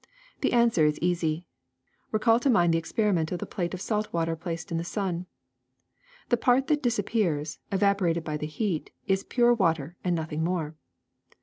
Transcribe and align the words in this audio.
The 0.39 0.51
answer 0.53 0.83
is 0.87 0.97
easy. 0.99 1.45
Recall 2.11 2.39
to 2.39 2.49
mind 2.49 2.73
the 2.73 2.79
experiment 2.79 3.31
of 3.31 3.37
the 3.37 3.45
plate 3.45 3.75
of 3.75 3.81
salt 3.81 4.11
water 4.11 4.35
placed 4.35 4.71
in 4.71 4.79
the 4.79 4.83
sun. 4.83 5.27
The 6.29 6.37
part 6.37 6.65
that 6.69 6.81
dis 6.81 6.97
appears, 6.97 7.59
evaporated 7.71 8.23
by 8.23 8.37
the 8.37 8.47
heat, 8.47 8.89
is 9.05 9.23
pure 9.23 9.53
water 9.53 9.95
and 10.03 10.15
nothing 10.15 10.43
more. 10.43 10.73